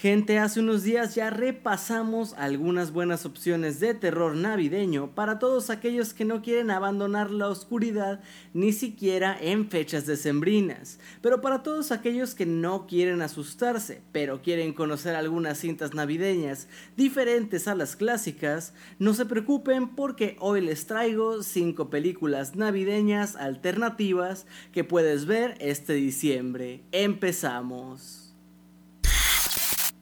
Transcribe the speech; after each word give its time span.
Gente, 0.00 0.38
hace 0.38 0.60
unos 0.60 0.84
días 0.84 1.16
ya 1.16 1.28
repasamos 1.28 2.32
algunas 2.34 2.92
buenas 2.92 3.26
opciones 3.26 3.80
de 3.80 3.94
terror 3.94 4.36
navideño 4.36 5.10
para 5.10 5.40
todos 5.40 5.70
aquellos 5.70 6.14
que 6.14 6.24
no 6.24 6.40
quieren 6.40 6.70
abandonar 6.70 7.32
la 7.32 7.48
oscuridad 7.48 8.20
ni 8.54 8.72
siquiera 8.72 9.36
en 9.40 9.68
fechas 9.68 10.06
decembrinas, 10.06 11.00
pero 11.20 11.40
para 11.40 11.64
todos 11.64 11.90
aquellos 11.90 12.36
que 12.36 12.46
no 12.46 12.86
quieren 12.86 13.22
asustarse, 13.22 14.00
pero 14.12 14.40
quieren 14.40 14.72
conocer 14.72 15.16
algunas 15.16 15.58
cintas 15.58 15.94
navideñas 15.94 16.68
diferentes 16.96 17.66
a 17.66 17.74
las 17.74 17.96
clásicas, 17.96 18.74
no 19.00 19.14
se 19.14 19.26
preocupen 19.26 19.96
porque 19.96 20.36
hoy 20.38 20.60
les 20.60 20.86
traigo 20.86 21.42
5 21.42 21.90
películas 21.90 22.54
navideñas 22.54 23.34
alternativas 23.34 24.46
que 24.70 24.84
puedes 24.84 25.26
ver 25.26 25.56
este 25.58 25.94
diciembre. 25.94 26.84
Empezamos. 26.92 28.27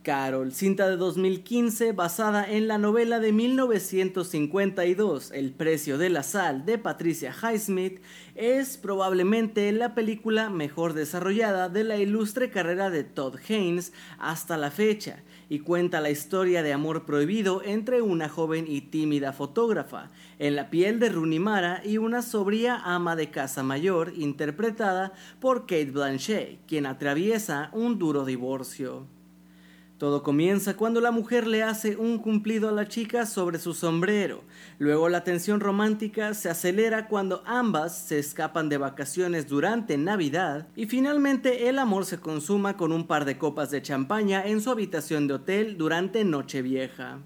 Carol, 0.07 0.53
cinta 0.53 0.89
de 0.89 0.97
2015 0.97 1.91
basada 1.91 2.49
en 2.49 2.69
la 2.69 2.79
novela 2.79 3.19
de 3.19 3.33
1952 3.33 5.33
El 5.33 5.51
precio 5.51 5.99
de 5.99 6.11
la 6.11 6.23
sal 6.23 6.65
de 6.65 6.79
Patricia 6.79 7.35
Highsmith, 7.35 8.01
es 8.37 8.77
probablemente 8.77 9.73
la 9.73 9.97
película 9.97 10.49
mejor 10.49 10.93
desarrollada 10.93 11.69
de 11.69 11.83
la 11.83 11.97
ilustre 11.97 12.51
carrera 12.51 12.89
de 12.89 13.03
Todd 13.03 13.35
Haynes 13.49 13.93
hasta 14.21 14.57
la 14.57 14.71
fecha 14.71 15.25
y 15.49 15.59
cuenta 15.59 16.01
la 16.01 16.11
historia 16.11 16.63
de 16.63 16.73
amor 16.73 17.05
prohibido 17.05 17.65
entre 17.65 18.01
una 18.01 18.29
joven 18.29 18.67
y 18.69 18.83
tímida 18.83 19.33
fotógrafa 19.33 20.13
en 20.39 20.55
la 20.55 20.71
piel 20.71 21.01
de 21.01 21.09
Rooney 21.09 21.41
Mara 21.41 21.83
y 21.85 21.99
una 21.99 22.23
sobria 22.23 22.77
ama 22.77 23.17
de 23.17 23.33
casa 23.33 23.65
mayor 23.65 24.13
interpretada 24.17 25.15
por 25.41 25.63
Kate 25.63 25.91
Blanchet, 25.91 26.61
quien 26.69 26.87
atraviesa 26.87 27.71
un 27.73 27.99
duro 27.99 28.25
divorcio. 28.25 29.16
Todo 29.99 30.23
comienza 30.23 30.77
cuando 30.77 31.01
la 31.01 31.11
mujer 31.11 31.47
le 31.47 31.63
hace 31.63 31.97
un 31.97 32.19
cumplido 32.19 32.69
a 32.69 32.73
la 32.73 32.87
chica 32.87 33.25
sobre 33.25 33.59
su 33.59 33.73
sombrero. 33.73 34.45
Luego 34.79 35.09
la 35.09 35.25
tensión 35.25 35.59
romántica 35.61 36.35
se 36.35 36.51
acelera 36.51 37.09
cuando 37.09 37.43
ambas 37.47 37.97
se 37.97 38.19
escapan 38.19 38.69
de 38.69 38.77
vacaciones 38.77 39.49
durante 39.49 39.97
Navidad. 39.97 40.69
Y 40.77 40.85
finalmente 40.85 41.71
el 41.71 41.79
amor 41.79 42.05
se 42.05 42.19
consuma 42.19 42.77
con 42.77 42.93
un 42.93 43.07
par 43.07 43.25
de 43.25 43.39
copas 43.39 43.71
de 43.71 43.81
champaña 43.81 44.47
en 44.47 44.61
su 44.61 44.71
habitación 44.71 45.29
de 45.29 45.35
hotel 45.35 45.79
durante 45.79 46.25
Nochevieja. 46.25 47.21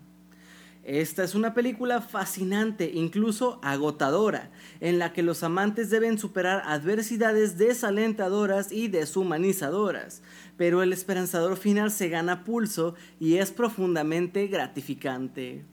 Esta 0.82 1.24
es 1.24 1.34
una 1.34 1.52
película 1.52 2.00
fascinante, 2.00 2.90
incluso 2.94 3.60
agotadora, 3.62 4.50
en 4.80 4.98
la 4.98 5.12
que 5.12 5.22
los 5.22 5.42
amantes 5.42 5.90
deben 5.90 6.18
superar 6.18 6.62
adversidades 6.64 7.58
desalentadoras 7.58 8.72
y 8.72 8.88
deshumanizadoras, 8.88 10.22
pero 10.56 10.82
el 10.82 10.94
esperanzador 10.94 11.58
final 11.58 11.90
se 11.90 12.08
gana 12.08 12.44
pulso 12.44 12.94
y 13.18 13.36
es 13.36 13.50
profundamente 13.50 14.46
gratificante. 14.46 15.66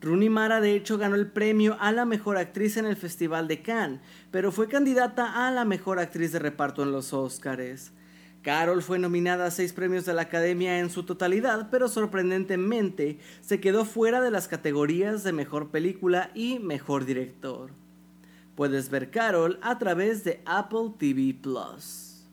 Rooney 0.00 0.28
Mara 0.28 0.60
de 0.60 0.74
hecho 0.76 0.98
ganó 0.98 1.16
el 1.16 1.30
premio 1.30 1.76
a 1.80 1.90
la 1.90 2.04
mejor 2.04 2.36
actriz 2.36 2.76
en 2.76 2.86
el 2.86 2.96
Festival 2.96 3.48
de 3.48 3.62
Cannes, 3.62 4.00
pero 4.30 4.52
fue 4.52 4.68
candidata 4.68 5.46
a 5.46 5.50
la 5.50 5.64
mejor 5.64 5.98
actriz 5.98 6.32
de 6.32 6.38
reparto 6.38 6.82
en 6.84 6.92
los 6.92 7.12
Oscars. 7.12 7.92
Carol 8.42 8.82
fue 8.82 8.98
nominada 8.98 9.46
a 9.46 9.50
seis 9.52 9.72
premios 9.72 10.04
de 10.04 10.14
la 10.14 10.22
Academia 10.22 10.80
en 10.80 10.90
su 10.90 11.04
totalidad, 11.04 11.68
pero 11.70 11.88
sorprendentemente 11.88 13.18
se 13.40 13.60
quedó 13.60 13.84
fuera 13.84 14.20
de 14.20 14.32
las 14.32 14.48
categorías 14.48 15.22
de 15.22 15.32
Mejor 15.32 15.70
Película 15.70 16.30
y 16.34 16.58
Mejor 16.58 17.04
Director. 17.04 17.70
Puedes 18.56 18.90
ver 18.90 19.10
Carol 19.10 19.60
a 19.62 19.78
través 19.78 20.24
de 20.24 20.42
Apple 20.44 20.92
TV 20.98 21.34
Plus. 21.40 22.26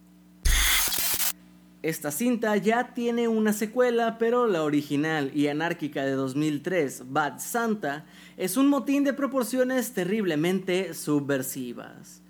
Esta 1.82 2.12
cinta 2.12 2.58
ya 2.58 2.94
tiene 2.94 3.30
una 3.30 3.54
secuela, 3.54 4.18
pero 4.18 4.48
la 4.48 4.64
original 4.64 5.32
y 5.34 5.48
anárquica 5.48 6.04
de 6.04 6.12
2003, 6.12 7.04
Bad 7.12 7.40
Santa, 7.40 8.06
es 8.36 8.58
un 8.58 8.68
motín 8.68 9.06
de 9.06 9.14
proporciones 9.14 9.94
terriblemente 9.94 10.94
subversivas. 10.94 12.22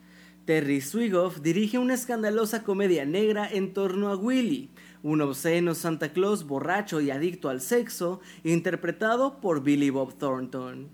Terry 0.49 0.81
Swigoff 0.81 1.41
dirige 1.41 1.77
una 1.77 1.93
escandalosa 1.93 2.63
comedia 2.63 3.05
negra 3.05 3.47
en 3.47 3.71
torno 3.71 4.09
a 4.09 4.15
Willy, 4.15 4.71
un 5.03 5.21
obsceno 5.21 5.75
Santa 5.75 6.11
Claus 6.11 6.43
borracho 6.43 7.01
y 7.01 7.11
adicto 7.11 7.49
al 7.49 7.61
sexo, 7.61 8.19
interpretado 8.43 9.41
por 9.41 9.61
Billy 9.61 9.91
Bob 9.91 10.17
Thornton. 10.17 10.87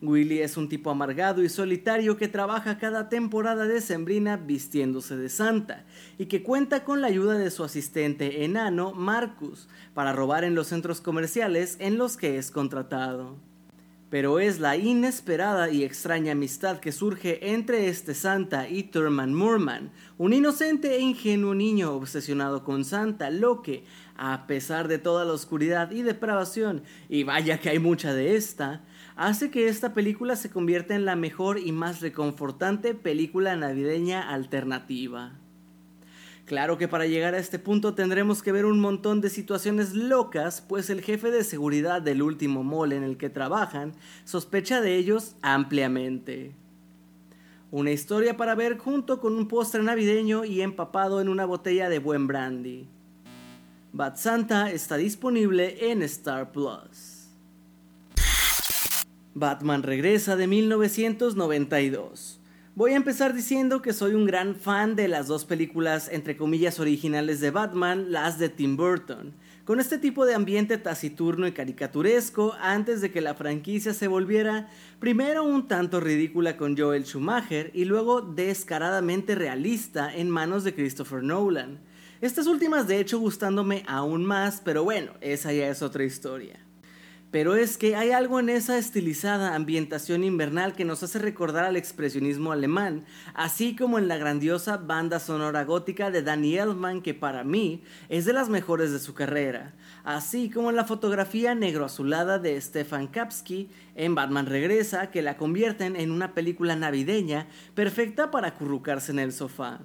Willy 0.00 0.38
es 0.38 0.56
un 0.56 0.68
tipo 0.68 0.90
amargado 0.90 1.42
y 1.42 1.48
solitario 1.48 2.16
que 2.16 2.28
trabaja 2.28 2.78
cada 2.78 3.08
temporada 3.08 3.66
de 3.66 3.80
Sembrina 3.80 4.36
vistiéndose 4.36 5.16
de 5.16 5.30
Santa 5.30 5.84
y 6.16 6.26
que 6.26 6.44
cuenta 6.44 6.84
con 6.84 7.00
la 7.00 7.08
ayuda 7.08 7.36
de 7.38 7.50
su 7.50 7.64
asistente 7.64 8.44
enano 8.44 8.92
Marcus 8.92 9.68
para 9.94 10.12
robar 10.12 10.44
en 10.44 10.54
los 10.54 10.68
centros 10.68 11.00
comerciales 11.00 11.76
en 11.80 11.98
los 11.98 12.16
que 12.16 12.38
es 12.38 12.52
contratado 12.52 13.34
pero 14.08 14.38
es 14.38 14.60
la 14.60 14.76
inesperada 14.76 15.70
y 15.70 15.82
extraña 15.82 16.32
amistad 16.32 16.78
que 16.78 16.92
surge 16.92 17.52
entre 17.52 17.88
este 17.88 18.14
Santa 18.14 18.68
y 18.68 18.84
Thurman 18.84 19.34
Moorman, 19.34 19.90
un 20.16 20.32
inocente 20.32 20.94
e 20.94 21.00
ingenuo 21.00 21.54
niño 21.54 21.92
obsesionado 21.92 22.62
con 22.62 22.84
Santa, 22.84 23.30
lo 23.30 23.62
que, 23.62 23.84
a 24.16 24.46
pesar 24.46 24.86
de 24.88 24.98
toda 24.98 25.24
la 25.24 25.32
oscuridad 25.32 25.90
y 25.90 26.02
depravación, 26.02 26.82
y 27.08 27.24
vaya 27.24 27.58
que 27.58 27.70
hay 27.70 27.78
mucha 27.78 28.14
de 28.14 28.36
esta, 28.36 28.84
hace 29.16 29.50
que 29.50 29.68
esta 29.68 29.92
película 29.92 30.36
se 30.36 30.50
convierta 30.50 30.94
en 30.94 31.04
la 31.04 31.16
mejor 31.16 31.58
y 31.58 31.72
más 31.72 32.00
reconfortante 32.00 32.94
película 32.94 33.56
navideña 33.56 34.32
alternativa. 34.32 35.32
Claro 36.46 36.78
que 36.78 36.86
para 36.86 37.06
llegar 37.06 37.34
a 37.34 37.38
este 37.38 37.58
punto 37.58 37.94
tendremos 37.94 38.40
que 38.40 38.52
ver 38.52 38.66
un 38.66 38.78
montón 38.78 39.20
de 39.20 39.30
situaciones 39.30 39.94
locas, 39.94 40.60
pues 40.60 40.90
el 40.90 41.02
jefe 41.02 41.32
de 41.32 41.42
seguridad 41.42 42.00
del 42.00 42.22
último 42.22 42.62
mall 42.62 42.92
en 42.92 43.02
el 43.02 43.16
que 43.16 43.28
trabajan 43.28 43.94
sospecha 44.24 44.80
de 44.80 44.94
ellos 44.94 45.34
ampliamente. 45.42 46.54
Una 47.72 47.90
historia 47.90 48.36
para 48.36 48.54
ver 48.54 48.78
junto 48.78 49.20
con 49.20 49.34
un 49.34 49.48
postre 49.48 49.82
navideño 49.82 50.44
y 50.44 50.62
empapado 50.62 51.20
en 51.20 51.28
una 51.28 51.44
botella 51.46 51.88
de 51.88 51.98
buen 51.98 52.28
brandy. 52.28 52.86
Bad 53.92 54.16
Santa 54.16 54.70
está 54.70 54.96
disponible 54.96 55.90
en 55.90 56.02
Star 56.02 56.52
Plus. 56.52 57.26
Batman 59.34 59.82
regresa 59.82 60.36
de 60.36 60.46
1992. 60.46 62.35
Voy 62.76 62.92
a 62.92 62.96
empezar 62.96 63.32
diciendo 63.32 63.80
que 63.80 63.94
soy 63.94 64.12
un 64.12 64.26
gran 64.26 64.54
fan 64.54 64.96
de 64.96 65.08
las 65.08 65.28
dos 65.28 65.46
películas 65.46 66.10
entre 66.12 66.36
comillas 66.36 66.78
originales 66.78 67.40
de 67.40 67.50
Batman, 67.50 68.12
las 68.12 68.38
de 68.38 68.50
Tim 68.50 68.76
Burton, 68.76 69.32
con 69.64 69.80
este 69.80 69.96
tipo 69.96 70.26
de 70.26 70.34
ambiente 70.34 70.76
taciturno 70.76 71.46
y 71.46 71.52
caricaturesco 71.52 72.54
antes 72.60 73.00
de 73.00 73.10
que 73.10 73.22
la 73.22 73.34
franquicia 73.34 73.94
se 73.94 74.08
volviera 74.08 74.68
primero 75.00 75.42
un 75.42 75.68
tanto 75.68 76.00
ridícula 76.00 76.58
con 76.58 76.76
Joel 76.76 77.06
Schumacher 77.06 77.70
y 77.72 77.86
luego 77.86 78.20
descaradamente 78.20 79.34
realista 79.34 80.14
en 80.14 80.28
manos 80.28 80.62
de 80.62 80.74
Christopher 80.74 81.22
Nolan. 81.22 81.80
Estas 82.20 82.46
últimas 82.46 82.86
de 82.86 83.00
hecho 83.00 83.18
gustándome 83.18 83.84
aún 83.88 84.22
más, 84.26 84.60
pero 84.62 84.84
bueno, 84.84 85.12
esa 85.22 85.50
ya 85.50 85.66
es 85.68 85.80
otra 85.80 86.04
historia. 86.04 86.65
Pero 87.36 87.54
es 87.54 87.76
que 87.76 87.96
hay 87.96 88.12
algo 88.12 88.40
en 88.40 88.48
esa 88.48 88.78
estilizada 88.78 89.54
ambientación 89.54 90.24
invernal 90.24 90.72
que 90.72 90.86
nos 90.86 91.02
hace 91.02 91.18
recordar 91.18 91.66
al 91.66 91.76
expresionismo 91.76 92.50
alemán, 92.50 93.04
así 93.34 93.76
como 93.76 93.98
en 93.98 94.08
la 94.08 94.16
grandiosa 94.16 94.78
banda 94.78 95.20
sonora 95.20 95.62
gótica 95.64 96.10
de 96.10 96.22
Danny 96.22 96.56
Elfman, 96.56 97.02
que 97.02 97.12
para 97.12 97.44
mí 97.44 97.82
es 98.08 98.24
de 98.24 98.32
las 98.32 98.48
mejores 98.48 98.90
de 98.90 99.00
su 99.00 99.12
carrera, 99.12 99.74
así 100.02 100.48
como 100.48 100.70
en 100.70 100.76
la 100.76 100.86
fotografía 100.86 101.54
negro 101.54 101.84
azulada 101.84 102.38
de 102.38 102.58
Stefan 102.58 103.06
Kapsky 103.06 103.68
en 103.96 104.14
Batman 104.14 104.46
Regresa, 104.46 105.10
que 105.10 105.20
la 105.20 105.36
convierten 105.36 105.94
en 105.94 106.12
una 106.12 106.32
película 106.32 106.74
navideña 106.74 107.48
perfecta 107.74 108.30
para 108.30 108.48
acurrucarse 108.48 109.12
en 109.12 109.18
el 109.18 109.34
sofá. 109.34 109.80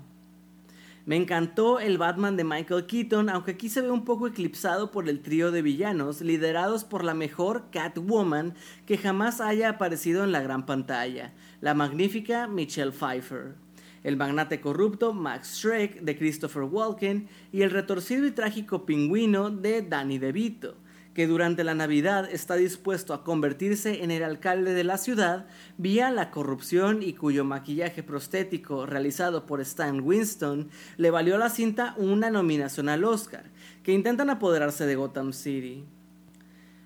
Me 1.06 1.16
encantó 1.16 1.80
el 1.80 1.98
Batman 1.98 2.38
de 2.38 2.44
Michael 2.44 2.86
Keaton, 2.86 3.30
aunque 3.30 3.52
aquí 3.52 3.70
se 3.70 3.82
ve 3.82 3.90
un 3.90 4.06
poco 4.06 4.28
eclipsado 4.28 4.92
por 4.92 5.10
el 5.10 5.22
trío 5.22 5.52
de 5.52 5.64
villanos 5.64 6.22
liderados 6.22 6.84
por 6.84 7.04
la 7.04 7.16
mejor 7.16 7.72
Catwoman 7.72 8.54
que 8.86 9.00
jamás 9.00 9.42
haya 9.42 9.70
aparecido 9.70 10.24
en 10.24 10.32
la 10.32 10.42
gran 10.42 10.68
pantalla, 10.68 11.34
la 11.60 11.74
magnífica 11.74 12.48
Michelle 12.48 12.92
Pfeiffer. 12.92 13.56
el 14.04 14.18
magnate 14.18 14.62
corrupto 14.62 15.14
Max 15.14 15.60
Schreck 15.60 16.02
de 16.02 16.18
Christopher 16.18 16.64
Walken 16.64 17.28
y 17.52 17.62
el 17.62 17.72
retorcido 17.72 18.26
y 18.26 18.32
trágico 18.32 18.86
pingüino 18.86 19.50
de 19.50 19.82
Danny 19.82 20.20
DeVito, 20.20 20.76
que 21.14 21.28
durante 21.28 21.64
la 21.64 21.74
Navidad 21.74 22.30
está 22.32 22.56
dispuesto 22.56 23.14
a 23.14 23.24
convertirse 23.24 24.04
en 24.04 24.12
el 24.12 24.24
alcalde 24.24 24.74
de 24.74 24.84
la 24.84 24.98
ciudad 24.98 25.46
vía 25.78 26.10
la 26.12 26.32
corrupción 26.32 27.04
y 27.04 27.14
cuyo 27.14 27.44
maquillaje 27.44 28.04
prostético 28.04 28.86
realizado 28.86 29.46
por 29.46 29.62
Stan 29.62 30.00
Winston 30.02 30.70
le 30.98 31.12
valió 31.12 31.36
a 31.36 31.40
la 31.40 31.50
cinta 31.50 31.96
una 31.98 32.30
nominación 32.30 32.88
al 32.90 33.04
Oscar, 33.04 33.46
que 33.84 33.94
intentan 33.94 34.30
apoderarse 34.30 34.86
de 34.86 34.96
Gotham 34.96 35.34
City. 35.34 35.84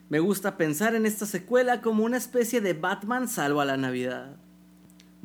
Me 0.10 0.20
gusta 0.20 0.58
pensar 0.58 0.96
en 0.96 1.06
esta 1.06 1.26
secuela 1.26 1.82
como 1.82 2.04
una 2.04 2.18
especie 2.18 2.62
de 2.62 2.74
Batman 2.74 3.28
salvo 3.28 3.62
a 3.62 3.66
la 3.66 3.78
Navidad. 3.78 4.38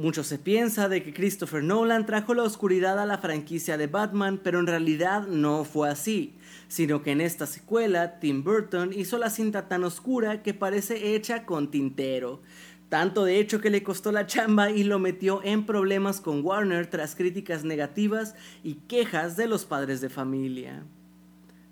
Mucho 0.00 0.24
se 0.24 0.38
piensa 0.38 0.88
de 0.88 1.02
que 1.02 1.12
Christopher 1.12 1.62
Nolan 1.62 2.06
trajo 2.06 2.32
la 2.32 2.44
oscuridad 2.44 2.98
a 2.98 3.04
la 3.04 3.18
franquicia 3.18 3.76
de 3.76 3.86
Batman, 3.86 4.40
pero 4.42 4.58
en 4.58 4.66
realidad 4.66 5.26
no 5.26 5.62
fue 5.64 5.90
así, 5.90 6.38
sino 6.68 7.02
que 7.02 7.10
en 7.10 7.20
esta 7.20 7.44
secuela 7.44 8.18
Tim 8.18 8.42
Burton 8.42 8.94
hizo 8.94 9.18
la 9.18 9.28
cinta 9.28 9.68
tan 9.68 9.84
oscura 9.84 10.42
que 10.42 10.54
parece 10.54 11.14
hecha 11.14 11.44
con 11.44 11.70
tintero, 11.70 12.40
tanto 12.88 13.26
de 13.26 13.40
hecho 13.40 13.60
que 13.60 13.68
le 13.68 13.82
costó 13.82 14.10
la 14.10 14.24
chamba 14.26 14.70
y 14.70 14.84
lo 14.84 14.98
metió 14.98 15.42
en 15.44 15.66
problemas 15.66 16.22
con 16.22 16.42
Warner 16.42 16.86
tras 16.86 17.14
críticas 17.14 17.64
negativas 17.64 18.34
y 18.64 18.76
quejas 18.76 19.36
de 19.36 19.48
los 19.48 19.66
padres 19.66 20.00
de 20.00 20.08
familia. 20.08 20.82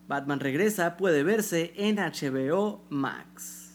Batman 0.07 0.41
Regresa 0.41 0.99
puede 0.99 1.23
verse 1.23 1.73
en 1.77 1.97
HBO 1.97 2.85
Max 2.91 3.68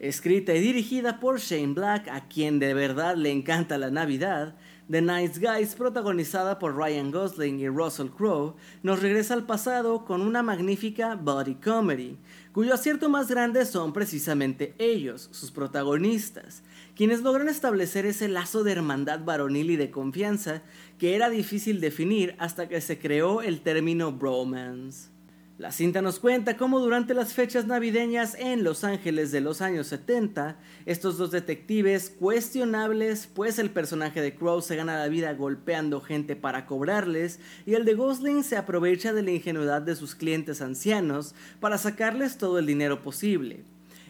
escrita 0.00 0.54
y 0.54 0.60
dirigida 0.60 1.20
por 1.20 1.38
Shane 1.38 1.74
Black, 1.74 2.08
a 2.08 2.26
quien 2.26 2.58
de 2.58 2.72
verdad 2.72 3.16
le 3.16 3.30
encanta 3.30 3.76
la 3.76 3.90
Navidad, 3.90 4.56
The 4.90 5.02
Nice 5.02 5.38
Guys, 5.38 5.74
protagonizada 5.74 6.58
por 6.58 6.74
Ryan 6.74 7.12
Gosling 7.12 7.60
y 7.60 7.68
Russell 7.68 8.08
Crowe, 8.08 8.56
nos 8.82 9.02
regresa 9.02 9.34
al 9.34 9.44
pasado 9.44 10.06
con 10.06 10.22
una 10.22 10.42
magnífica 10.42 11.16
body 11.16 11.56
comedy, 11.56 12.16
cuyo 12.52 12.72
acierto 12.72 13.10
más 13.10 13.28
grande 13.28 13.66
son 13.66 13.92
precisamente 13.92 14.74
ellos, 14.78 15.28
sus 15.32 15.50
protagonistas, 15.50 16.62
quienes 16.96 17.20
logran 17.20 17.48
establecer 17.48 18.06
ese 18.06 18.26
lazo 18.28 18.64
de 18.64 18.72
hermandad 18.72 19.20
varonil 19.22 19.70
y 19.70 19.76
de 19.76 19.90
confianza 19.90 20.62
que 20.98 21.14
era 21.14 21.28
difícil 21.28 21.78
definir 21.78 22.34
hasta 22.38 22.68
que 22.68 22.80
se 22.80 22.98
creó 22.98 23.42
el 23.42 23.60
término 23.60 24.12
bromance. 24.12 25.10
La 25.60 25.72
cinta 25.72 26.00
nos 26.00 26.20
cuenta 26.20 26.56
cómo 26.56 26.80
durante 26.80 27.12
las 27.12 27.34
fechas 27.34 27.66
navideñas 27.66 28.34
en 28.34 28.64
Los 28.64 28.82
Ángeles 28.82 29.30
de 29.30 29.42
los 29.42 29.60
años 29.60 29.88
70, 29.88 30.56
estos 30.86 31.18
dos 31.18 31.30
detectives 31.32 32.08
cuestionables, 32.08 33.26
pues 33.26 33.58
el 33.58 33.68
personaje 33.68 34.22
de 34.22 34.34
Crow 34.34 34.62
se 34.62 34.74
gana 34.74 34.96
la 34.96 35.08
vida 35.08 35.34
golpeando 35.34 36.00
gente 36.00 36.34
para 36.34 36.64
cobrarles, 36.64 37.40
y 37.66 37.74
el 37.74 37.84
de 37.84 37.92
Gosling 37.92 38.42
se 38.42 38.56
aprovecha 38.56 39.12
de 39.12 39.22
la 39.22 39.32
ingenuidad 39.32 39.82
de 39.82 39.96
sus 39.96 40.14
clientes 40.14 40.62
ancianos 40.62 41.34
para 41.60 41.76
sacarles 41.76 42.38
todo 42.38 42.58
el 42.58 42.64
dinero 42.64 43.02
posible. 43.02 43.62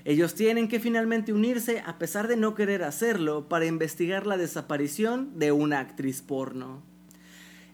Ellos 0.04 0.34
tienen 0.36 0.68
que 0.68 0.78
finalmente 0.78 1.32
unirse 1.32 1.82
a 1.84 1.98
pesar 1.98 2.28
de 2.28 2.36
no 2.36 2.54
querer 2.54 2.84
hacerlo 2.84 3.48
para 3.48 3.66
investigar 3.66 4.24
la 4.24 4.36
desaparición 4.36 5.36
de 5.36 5.50
una 5.50 5.80
actriz 5.80 6.22
porno. 6.22 6.88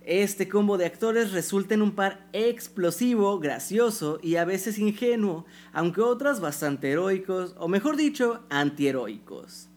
Este 0.07 0.49
combo 0.49 0.79
de 0.79 0.87
actores 0.87 1.33
resulta 1.33 1.75
en 1.75 1.83
un 1.83 1.91
par 1.91 2.29
explosivo, 2.33 3.41
gracioso 3.41 4.21
y 4.23 4.37
a 4.37 4.45
veces 4.45 4.79
ingenuo, 4.79 5.47
aunque 5.73 6.01
otras 6.01 6.39
bastante 6.39 6.93
heroicos, 6.93 7.57
o 7.59 7.67
mejor 7.67 7.97
dicho, 7.97 8.45
antiheroicos. 8.49 9.69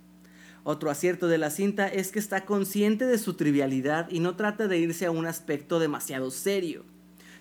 Otro 0.63 0.91
acierto 0.91 1.27
de 1.27 1.39
la 1.39 1.49
cinta 1.49 1.87
es 1.87 2.11
que 2.11 2.19
está 2.19 2.45
consciente 2.45 3.07
de 3.07 3.17
su 3.17 3.33
trivialidad 3.33 4.07
y 4.11 4.19
no 4.19 4.35
trata 4.35 4.67
de 4.67 4.77
irse 4.77 5.07
a 5.07 5.11
un 5.11 5.25
aspecto 5.25 5.79
demasiado 5.79 6.29
serio. 6.29 6.85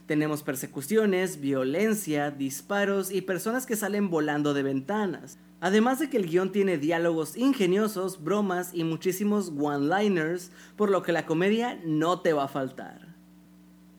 Tenemos 0.08 0.42
persecuciones, 0.42 1.38
violencia, 1.38 2.30
disparos 2.30 3.12
y 3.12 3.20
personas 3.20 3.66
que 3.66 3.76
salen 3.76 4.08
volando 4.08 4.54
de 4.54 4.62
ventanas. 4.62 5.36
Además 5.60 5.98
de 5.98 6.08
que 6.08 6.16
el 6.16 6.30
guion 6.30 6.50
tiene 6.50 6.78
diálogos 6.78 7.36
ingeniosos, 7.36 8.24
bromas 8.24 8.70
y 8.72 8.84
muchísimos 8.84 9.52
one-liners, 9.54 10.50
por 10.76 10.88
lo 10.88 11.02
que 11.02 11.12
la 11.12 11.26
comedia 11.26 11.78
no 11.84 12.22
te 12.22 12.32
va 12.32 12.44
a 12.44 12.48
faltar. 12.48 13.14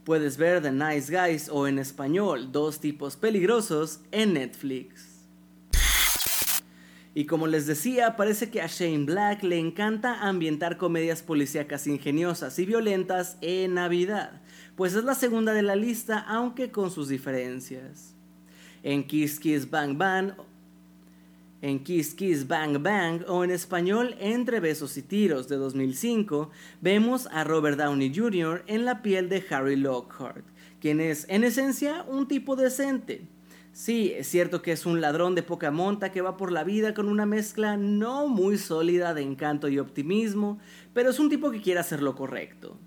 Puedes 0.03 0.37
ver 0.37 0.63
The 0.63 0.71
Nice 0.71 1.15
Guys 1.15 1.47
o 1.47 1.67
en 1.67 1.77
español 1.77 2.51
Dos 2.51 2.79
tipos 2.79 3.15
peligrosos 3.15 3.99
en 4.11 4.33
Netflix. 4.33 5.09
Y 7.13 7.25
como 7.25 7.45
les 7.45 7.67
decía, 7.67 8.15
parece 8.15 8.49
que 8.49 8.61
a 8.61 8.67
Shane 8.67 9.05
Black 9.05 9.43
le 9.43 9.59
encanta 9.59 10.21
ambientar 10.21 10.77
comedias 10.77 11.21
policíacas 11.21 11.85
ingeniosas 11.85 12.57
y 12.59 12.65
violentas 12.65 13.37
en 13.41 13.73
Navidad, 13.73 14.41
pues 14.79 14.95
es 14.95 15.03
la 15.03 15.13
segunda 15.13 15.51
de 15.51 15.61
la 15.61 15.75
lista 15.75 16.19
aunque 16.19 16.71
con 16.71 16.89
sus 16.89 17.09
diferencias. 17.09 18.15
En 18.81 19.03
Kiss 19.03 19.37
Kiss 19.37 19.69
Bang 19.69 19.97
Bang 19.97 20.31
en 21.61 21.83
Kiss 21.83 22.13
Kiss 22.13 22.47
Bang 22.47 22.81
Bang 22.81 23.25
o 23.27 23.43
en 23.43 23.51
español 23.51 24.15
Entre 24.21 24.61
Besos 24.61 24.95
y 24.95 25.01
Tiros 25.01 25.49
de 25.49 25.57
2005, 25.57 26.49
vemos 26.79 27.27
a 27.33 27.43
Robert 27.43 27.77
Downey 27.77 28.15
Jr. 28.15 28.63
en 28.67 28.85
la 28.85 29.01
piel 29.01 29.27
de 29.27 29.43
Harry 29.49 29.75
Lockhart, 29.75 30.45
quien 30.79 31.01
es 31.01 31.25
en 31.27 31.43
esencia 31.43 32.05
un 32.07 32.29
tipo 32.29 32.55
decente. 32.55 33.27
Sí, 33.73 34.13
es 34.15 34.27
cierto 34.27 34.61
que 34.61 34.71
es 34.71 34.85
un 34.85 35.01
ladrón 35.01 35.35
de 35.35 35.43
poca 35.43 35.71
monta 35.71 36.13
que 36.13 36.21
va 36.21 36.37
por 36.37 36.53
la 36.53 36.63
vida 36.63 36.93
con 36.93 37.09
una 37.09 37.25
mezcla 37.25 37.75
no 37.75 38.29
muy 38.29 38.57
sólida 38.57 39.13
de 39.13 39.23
encanto 39.23 39.67
y 39.67 39.77
optimismo, 39.77 40.57
pero 40.93 41.09
es 41.09 41.19
un 41.19 41.29
tipo 41.29 41.51
que 41.51 41.61
quiere 41.61 41.81
hacer 41.81 42.01
lo 42.01 42.15
correcto. 42.15 42.79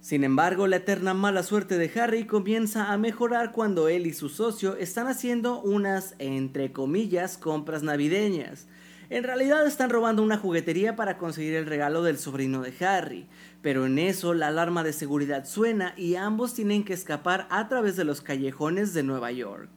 Sin 0.00 0.22
embargo, 0.22 0.68
la 0.68 0.76
eterna 0.76 1.12
mala 1.12 1.42
suerte 1.42 1.76
de 1.76 1.90
Harry 2.00 2.24
comienza 2.24 2.92
a 2.92 2.98
mejorar 2.98 3.50
cuando 3.52 3.88
él 3.88 4.06
y 4.06 4.12
su 4.12 4.28
socio 4.28 4.76
están 4.76 5.08
haciendo 5.08 5.60
unas, 5.60 6.14
entre 6.18 6.72
comillas, 6.72 7.36
compras 7.36 7.82
navideñas. 7.82 8.68
En 9.10 9.24
realidad 9.24 9.66
están 9.66 9.90
robando 9.90 10.22
una 10.22 10.36
juguetería 10.36 10.94
para 10.94 11.18
conseguir 11.18 11.54
el 11.54 11.66
regalo 11.66 12.02
del 12.02 12.18
sobrino 12.18 12.62
de 12.62 12.74
Harry, 12.84 13.26
pero 13.60 13.86
en 13.86 13.98
eso 13.98 14.34
la 14.34 14.48
alarma 14.48 14.84
de 14.84 14.92
seguridad 14.92 15.46
suena 15.46 15.94
y 15.96 16.14
ambos 16.14 16.54
tienen 16.54 16.84
que 16.84 16.92
escapar 16.92 17.48
a 17.50 17.68
través 17.68 17.96
de 17.96 18.04
los 18.04 18.20
callejones 18.20 18.94
de 18.94 19.02
Nueva 19.02 19.32
York. 19.32 19.70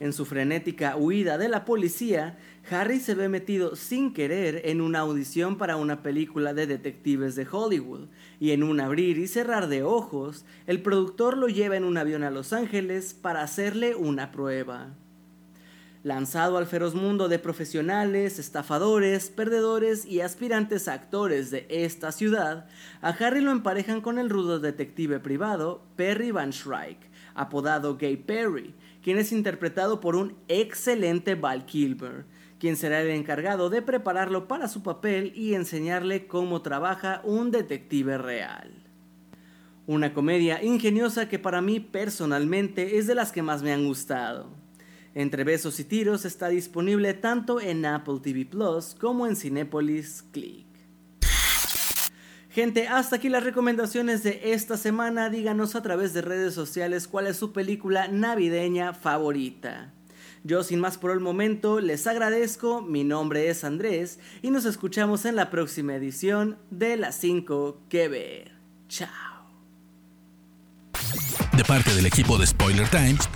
En 0.00 0.12
su 0.12 0.24
frenética 0.24 0.96
huida 0.96 1.38
de 1.38 1.48
la 1.48 1.64
policía, 1.64 2.38
Harry 2.70 3.00
se 3.00 3.14
ve 3.14 3.28
metido 3.28 3.76
sin 3.76 4.12
querer 4.12 4.62
en 4.64 4.80
una 4.80 5.00
audición 5.00 5.56
para 5.56 5.76
una 5.76 6.02
película 6.02 6.54
de 6.54 6.66
detectives 6.66 7.34
de 7.34 7.46
Hollywood, 7.50 8.08
y 8.40 8.50
en 8.50 8.62
un 8.62 8.80
abrir 8.80 9.18
y 9.18 9.28
cerrar 9.28 9.68
de 9.68 9.82
ojos, 9.82 10.44
el 10.66 10.82
productor 10.82 11.36
lo 11.36 11.48
lleva 11.48 11.76
en 11.76 11.84
un 11.84 11.96
avión 11.96 12.22
a 12.24 12.30
Los 12.30 12.52
Ángeles 12.52 13.14
para 13.14 13.42
hacerle 13.42 13.94
una 13.94 14.32
prueba. 14.32 14.94
Lanzado 16.04 16.58
al 16.58 16.66
feroz 16.66 16.94
mundo 16.94 17.28
de 17.28 17.38
profesionales, 17.38 18.38
estafadores, 18.38 19.30
perdedores 19.30 20.06
y 20.06 20.20
aspirantes 20.20 20.86
actores 20.86 21.50
de 21.50 21.66
esta 21.68 22.12
ciudad, 22.12 22.68
a 23.02 23.08
Harry 23.08 23.40
lo 23.40 23.50
emparejan 23.50 24.00
con 24.00 24.18
el 24.18 24.30
rudo 24.30 24.60
detective 24.60 25.18
privado 25.18 25.82
Perry 25.96 26.30
Van 26.30 26.50
Shrike, 26.50 27.10
apodado 27.34 27.96
Gay 27.96 28.16
Perry, 28.16 28.74
quien 29.02 29.18
es 29.18 29.32
interpretado 29.32 30.00
por 30.00 30.14
un 30.14 30.36
excelente 30.46 31.34
Val 31.34 31.66
Kilmer, 31.66 32.24
quien 32.58 32.76
será 32.76 33.00
el 33.00 33.10
encargado 33.10 33.70
de 33.70 33.82
prepararlo 33.82 34.48
para 34.48 34.68
su 34.68 34.82
papel 34.82 35.32
y 35.34 35.54
enseñarle 35.54 36.26
cómo 36.26 36.62
trabaja 36.62 37.20
un 37.24 37.50
detective 37.50 38.18
real. 38.18 38.72
Una 39.86 40.12
comedia 40.12 40.62
ingeniosa 40.62 41.28
que 41.28 41.38
para 41.38 41.62
mí 41.62 41.80
personalmente 41.80 42.98
es 42.98 43.06
de 43.06 43.14
las 43.14 43.32
que 43.32 43.42
más 43.42 43.62
me 43.62 43.72
han 43.72 43.86
gustado. 43.86 44.50
Entre 45.14 45.44
besos 45.44 45.80
y 45.80 45.84
tiros 45.84 46.24
está 46.24 46.48
disponible 46.48 47.14
tanto 47.14 47.60
en 47.60 47.86
Apple 47.86 48.20
TV 48.22 48.44
Plus 48.44 48.94
como 48.94 49.26
en 49.26 49.36
Cinepolis 49.36 50.24
Click. 50.30 50.66
Gente, 52.50 52.88
hasta 52.88 53.16
aquí 53.16 53.28
las 53.28 53.44
recomendaciones 53.44 54.22
de 54.24 54.52
esta 54.52 54.76
semana. 54.76 55.30
Díganos 55.30 55.76
a 55.76 55.82
través 55.82 56.12
de 56.12 56.22
redes 56.22 56.54
sociales 56.54 57.06
cuál 57.06 57.26
es 57.26 57.36
su 57.36 57.52
película 57.52 58.08
navideña 58.08 58.94
favorita. 58.94 59.94
Yo 60.48 60.64
sin 60.64 60.80
más 60.80 60.96
por 60.96 61.10
el 61.10 61.20
momento 61.20 61.78
les 61.78 62.06
agradezco, 62.06 62.80
mi 62.80 63.04
nombre 63.04 63.50
es 63.50 63.64
Andrés 63.64 64.18
y 64.40 64.50
nos 64.50 64.64
escuchamos 64.64 65.26
en 65.26 65.36
la 65.36 65.50
próxima 65.50 65.94
edición 65.94 66.56
de 66.70 66.96
Las 66.96 67.16
5 67.16 67.82
que 67.90 68.08
ver. 68.08 68.52
Chao. 68.88 69.10
De 71.54 71.64
parte 71.64 71.94
del 71.94 72.06
equipo 72.06 72.38
de 72.38 72.46
Spoiler 72.46 72.88
Times, 72.88 73.28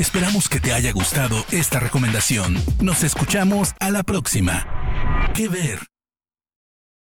esperamos 0.00 0.48
que 0.48 0.58
te 0.58 0.72
haya 0.72 0.90
gustado 0.90 1.36
esta 1.52 1.78
recomendación. 1.78 2.56
Nos 2.80 3.04
escuchamos 3.04 3.74
a 3.78 3.90
la 3.90 4.02
próxima. 4.02 4.66
Que 5.36 5.46
ver. 5.46 5.91